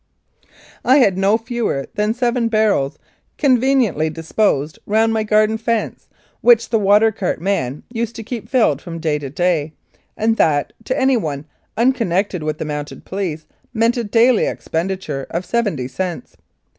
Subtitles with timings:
[0.83, 2.99] I had no 51 Mounted Police Life in Canada fewer than seven barrels,
[3.37, 6.07] conveniently disposed round my garden fence,
[6.41, 9.73] which the water cart man used to keep filled from day to day,
[10.17, 11.45] and that, to anyone
[11.77, 13.45] unconnected with the Mounted Police,
[13.75, 16.35] meant a daily expenditure of seventy cents.